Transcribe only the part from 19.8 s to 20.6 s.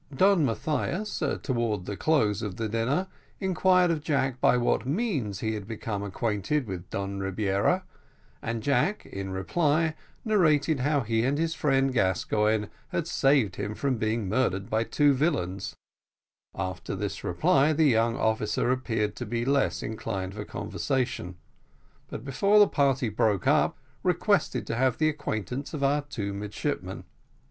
inclined for